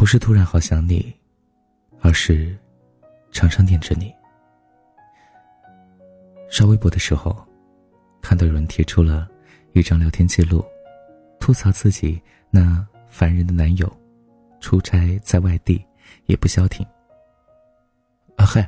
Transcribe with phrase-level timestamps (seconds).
[0.00, 1.14] 不是突然好想你，
[2.00, 2.56] 而是
[3.32, 4.10] 常常念着你。
[6.48, 7.36] 刷微博的时候，
[8.22, 9.28] 看到有人贴出了
[9.74, 10.64] 一张聊天记录，
[11.38, 13.94] 吐槽自己那烦人的男友，
[14.58, 15.84] 出差在外地
[16.24, 16.82] 也不消停。
[18.36, 18.62] 啊嗨，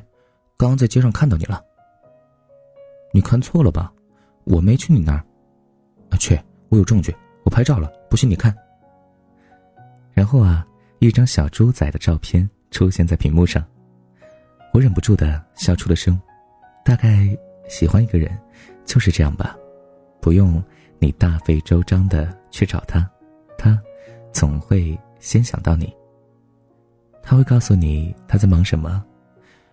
[0.55, 1.65] 刚刚在街上看到你了。
[3.11, 3.91] 你看错了吧？
[4.43, 5.25] 我没去你那儿。
[6.11, 7.11] 啊去，我有证据，
[7.43, 8.55] 我拍照了，不信你看。
[10.13, 10.63] 然后啊，
[11.07, 13.65] 一张小猪仔的照片出现在屏幕上，
[14.73, 16.19] 我忍不住的笑出了声，
[16.83, 17.27] 大概。
[17.69, 18.37] 喜欢一个人，
[18.83, 19.55] 就是这样吧，
[20.19, 20.61] 不用
[20.99, 23.09] 你大费周章的去找他，
[23.57, 23.81] 他
[24.33, 25.91] 总会先想到你。
[27.21, 29.01] 他会告诉你他在忙什么，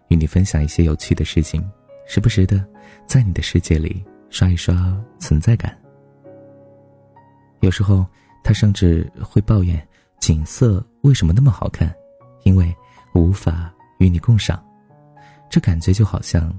[0.07, 1.69] 与你分享一些有趣的事情，
[2.07, 2.65] 时不时的
[3.07, 5.77] 在你的世界里刷一刷存在感。
[7.59, 8.07] 有时候
[8.45, 9.85] 他甚至会抱怨
[10.21, 11.95] 景色为什么那么好看，
[12.45, 12.75] 因为
[13.15, 14.63] 无法与你共赏，
[15.49, 16.53] 这感觉就好像。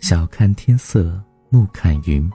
[0.00, 2.30] 晓看天色，暮看云，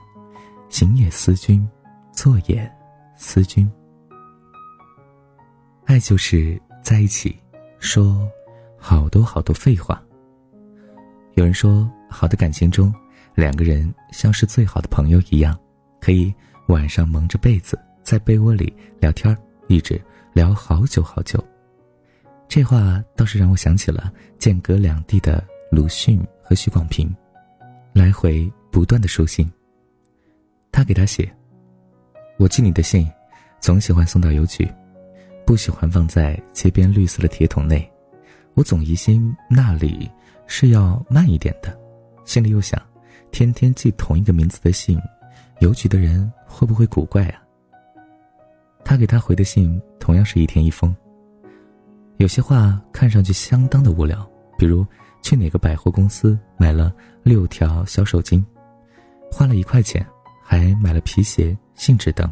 [0.68, 1.66] 行也思君，
[2.12, 2.70] 坐也
[3.16, 3.70] 思君。
[5.86, 7.34] 爱就是在一起，
[7.78, 8.28] 说
[8.76, 10.02] 好多好多废话。
[11.36, 12.94] 有人说，好的感情中，
[13.34, 15.58] 两个人像是最好的朋友一样，
[16.02, 16.32] 可以
[16.68, 19.34] 晚上蒙着被子在被窝里聊天，
[19.68, 19.98] 一直
[20.34, 21.42] 聊好久好久。
[22.48, 27.14] 这话倒是让我想起了间隔两地的鲁迅和许广平。
[27.92, 29.48] 来回不断的书信。
[30.72, 31.32] 他给他写
[32.36, 33.08] ：“我寄你的信，
[33.60, 34.68] 总喜欢送到邮局，
[35.46, 37.88] 不喜欢放在街边绿色的铁桶内。
[38.54, 40.10] 我总疑心那里
[40.48, 41.78] 是要慢一点的，
[42.24, 42.80] 心里又想，
[43.30, 45.00] 天天寄同一个名字的信，
[45.60, 47.40] 邮局的人会不会古怪啊？”
[48.84, 50.94] 他给他回的信同样是一天一封。
[52.18, 54.28] 有些话看上去相当的无聊，
[54.58, 54.86] 比如。
[55.24, 58.44] 去哪个百货公司买了六条小手巾，
[59.32, 60.06] 花了一块钱，
[60.42, 62.30] 还买了皮鞋、信纸等。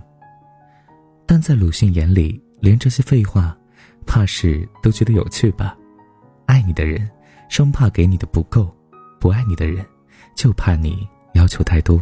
[1.24, 3.56] 但在鲁迅眼里，连这些废话，
[4.04, 5.74] 怕是都觉得有趣吧？
[6.44, 7.10] 爱你的人，
[7.48, 8.66] 生怕给你的不够；
[9.18, 9.82] 不爱你的人，
[10.36, 11.98] 就怕你要求太多。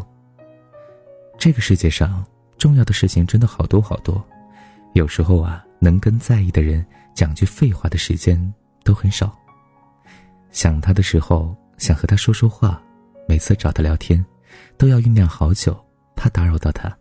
[1.38, 2.26] 这个世界上，
[2.58, 4.20] 重要的事情真的好多好多，
[4.92, 6.84] 有时候啊，能跟在意的人
[7.14, 9.36] 讲句废话的时间都很少。
[10.50, 12.82] 想他的时候，想和他说说话，
[13.28, 14.24] 每次找他聊天，
[14.76, 15.78] 都要酝酿好久，
[16.16, 16.94] 怕打扰到他。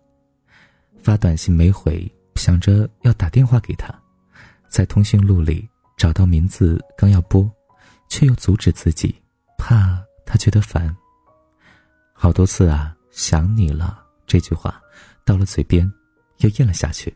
[1.02, 3.94] 发短信没回，想着要打电话给他，
[4.68, 5.68] 在通讯录里
[5.98, 7.50] 找到名字，刚要拨，
[8.08, 9.16] 却又阻止自己，
[9.58, 10.96] 怕他觉得烦。
[12.14, 14.80] 好多次啊，想你了这句话，
[15.26, 15.92] 到了嘴边，
[16.40, 17.12] 又咽了下去。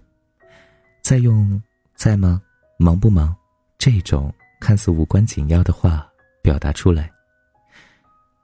[1.04, 1.62] 再用
[1.96, 2.42] 在吗？
[2.80, 3.36] 忙不忙？
[3.78, 6.10] 这种看似无关紧要的话。
[6.44, 7.10] 表达出来。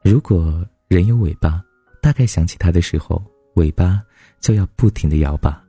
[0.01, 1.61] 如果人有尾巴，
[2.01, 3.21] 大概想起他的时候，
[3.55, 4.01] 尾巴
[4.39, 5.61] 就要不停的摇吧。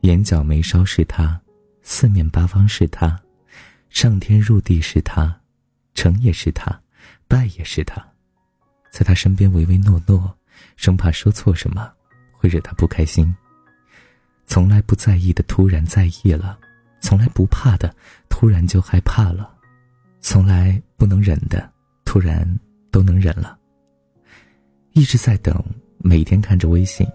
[0.00, 1.40] 眼角眉梢是他，
[1.82, 3.16] 四面八方是他，
[3.88, 5.40] 上天入地是他，
[5.94, 6.76] 成也是他，
[7.28, 8.04] 败也是他，
[8.90, 10.36] 在他身边唯唯诺诺，
[10.74, 11.88] 生怕说错什么
[12.32, 13.32] 会惹他不开心。
[14.46, 16.58] 从来不在意的突然在意了，
[17.00, 17.94] 从来不怕的
[18.28, 19.50] 突然就害怕了。
[20.20, 21.70] 从来不能忍的，
[22.04, 22.46] 突然
[22.90, 23.58] 都能忍了。
[24.92, 25.60] 一直在等，
[25.98, 27.06] 每天看着微信，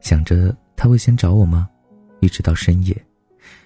[0.00, 1.68] 想着他会先找我吗？
[2.20, 2.94] 一直到深夜，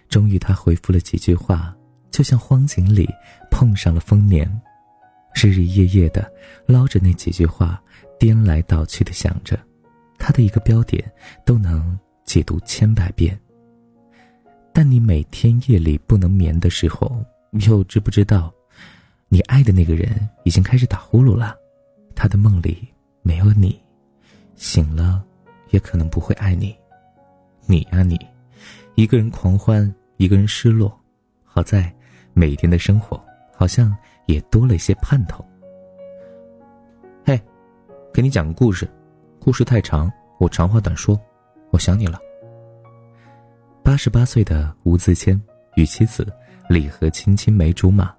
[0.09, 1.77] 终于他回复了几句话，
[2.10, 3.06] 就像荒井里
[3.50, 4.48] 碰上了丰年，
[5.34, 6.33] 日日夜夜的
[6.65, 7.83] 捞着那几句话，
[8.19, 9.59] 颠来倒去的想着，
[10.16, 11.04] 他的一个标点
[11.45, 13.38] 都能解读千百遍。
[14.72, 17.24] 但你每天夜里不能眠的时候，
[17.66, 18.52] 又知不知道？
[19.28, 21.56] 你爱的那个人已经开始打呼噜了，
[22.14, 22.86] 他的梦里
[23.22, 23.80] 没有你，
[24.54, 25.24] 醒了
[25.70, 26.76] 也可能不会爱你。
[27.64, 28.18] 你呀你，
[28.94, 30.94] 一个人狂欢，一个人失落。
[31.42, 31.92] 好在
[32.34, 33.18] 每天的生活
[33.54, 33.96] 好像
[34.26, 35.44] 也多了一些盼头。
[37.24, 37.40] 嘿，
[38.12, 38.86] 给你讲个故事，
[39.40, 41.18] 故事太长，我长话短说。
[41.71, 42.18] 我想你了。
[43.83, 45.41] 八十八岁的吴自谦
[45.77, 46.27] 与妻子
[46.68, 48.15] 李和清青梅竹马。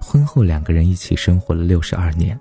[0.00, 2.38] 婚后两个人一起生活了六十二年，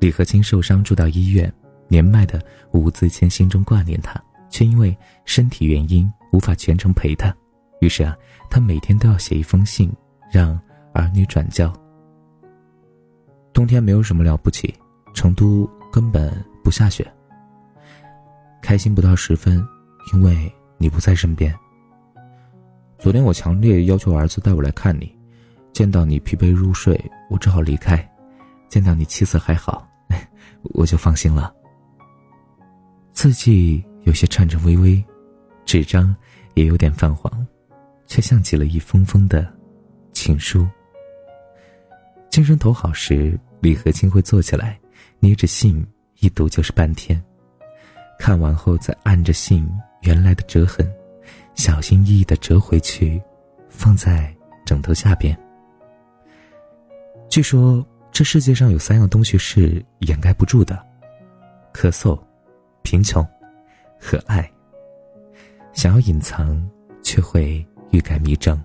[0.00, 1.52] 李和清受伤住到医院，
[1.86, 4.20] 年迈的吴自谦心中挂念他，
[4.50, 7.34] 却因为身体原因无法全程陪他，
[7.80, 8.16] 于是啊，
[8.50, 9.92] 他每天都要写一封信
[10.32, 10.60] 让
[10.92, 11.72] 儿女转交。
[13.52, 14.74] 冬天没有什么了不起，
[15.14, 16.32] 成都根本
[16.64, 17.06] 不下雪。
[18.60, 19.66] 开心不到十分，
[20.12, 21.54] 因为你不在身边。
[22.98, 25.16] 昨天我强烈要求儿子带我来看你，
[25.72, 27.00] 见到你疲惫入睡，
[27.30, 27.96] 我只好离开；
[28.68, 29.88] 见到你气色还好，
[30.74, 31.54] 我就放心了。
[33.12, 35.02] 字迹有些颤颤巍巍，
[35.64, 36.14] 纸张
[36.54, 37.46] 也有点泛黄，
[38.06, 39.52] 却像极了一封封的
[40.12, 40.66] 情书。
[42.30, 44.78] 精神头好时，李和清会坐起来，
[45.20, 45.84] 捏着信
[46.20, 47.20] 一读就是半天，
[48.18, 49.68] 看完后再按着信
[50.02, 50.86] 原来的折痕。
[51.54, 53.20] 小心翼翼的折回去，
[53.68, 54.32] 放在
[54.64, 55.36] 枕头下边。
[57.28, 60.80] 据说这世界上有三样东西是掩盖不住的：
[61.74, 62.18] 咳嗽、
[62.82, 63.26] 贫穷
[64.00, 64.48] 和爱。
[65.72, 66.64] 想要隐藏，
[67.02, 68.62] 却会欲盖弥彰。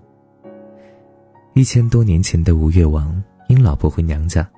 [1.54, 4.48] 一千多年前的吴越王因老婆回娘家，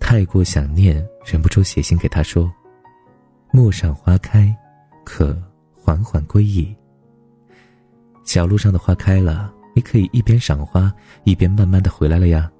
[0.00, 2.50] 太过想念，忍不住写信给他说
[3.54, 4.52] ：“陌上花开，
[5.04, 5.40] 可
[5.72, 6.74] 缓缓归矣。”
[8.26, 10.92] 小路上的花开了，你可以一边赏花，
[11.22, 12.50] 一边慢慢的回来了呀。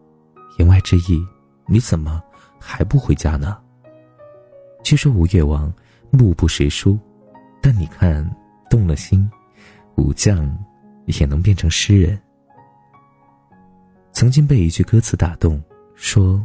[0.56, 1.20] 言外之意，
[1.66, 2.22] 你怎么
[2.60, 3.58] 还不回家呢？
[4.84, 5.72] 据说吴越王
[6.12, 6.96] 目不识书，
[7.60, 8.24] 但你看
[8.70, 9.28] 动了心，
[9.96, 10.56] 武将
[11.06, 12.16] 也能变成诗人。
[14.12, 15.60] 曾经被一句歌词打动，
[15.96, 16.40] 说，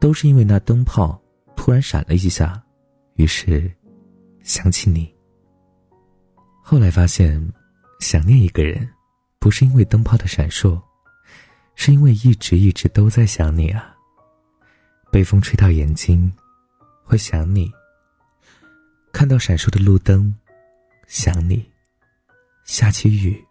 [0.00, 1.16] 都是因为那灯泡
[1.54, 2.60] 突然闪了一下，
[3.18, 3.70] 于是
[4.42, 5.14] 想起你。
[6.62, 7.38] 后来发现。
[8.00, 8.88] 想念一个人，
[9.40, 10.80] 不是因为灯泡的闪烁，
[11.74, 13.92] 是因为一直一直都在想你啊。
[15.10, 16.32] 被风吹到眼睛，
[17.02, 17.68] 会想你；
[19.12, 20.32] 看到闪烁的路灯，
[21.08, 21.60] 想你；
[22.64, 23.44] 下起雨，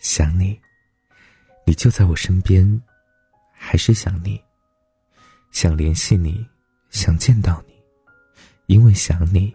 [0.00, 0.58] 想你；
[1.64, 2.82] 你就在我身边，
[3.52, 4.42] 还是想你。
[5.52, 6.44] 想联系你，
[6.90, 7.79] 想见到你，
[8.70, 9.52] 因为想你。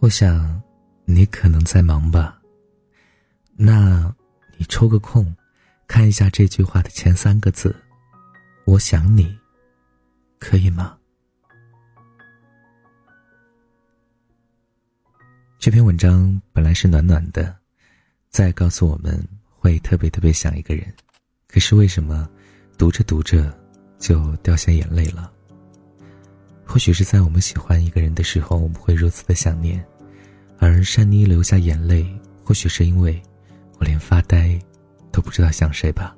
[0.00, 0.60] 我想，
[1.04, 2.36] 你可能在忙吧。
[3.54, 4.12] 那，
[4.56, 5.32] 你抽个空，
[5.86, 7.72] 看一下这句话的前三个字
[8.66, 9.38] ，“我想你”，
[10.40, 10.98] 可以吗？
[15.56, 17.56] 这篇文章本来是暖暖的，
[18.30, 20.92] 在告诉我们会特别特别想一个人，
[21.46, 22.28] 可是为什么
[22.76, 23.56] 读着读着
[24.00, 25.32] 就掉下眼泪了？
[26.66, 29.82] 或许是在我们喜欢一个人的时候，我们会如此的想念，
[30.58, 32.06] 而珊妮流下眼泪，
[32.44, 33.22] 或许是因为。
[33.78, 34.58] 我连发呆
[35.12, 36.16] 都不知道想谁吧。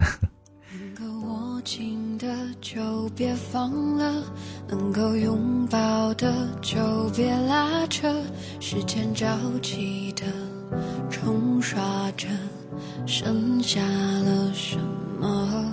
[0.00, 2.26] 能够握紧的
[2.60, 4.24] 就别放了，
[4.68, 6.76] 能够拥抱的就
[7.10, 8.12] 别拉扯。
[8.58, 10.24] 时间着急的
[11.08, 12.26] 冲刷着，
[13.06, 14.76] 剩下了什
[15.20, 15.72] 么？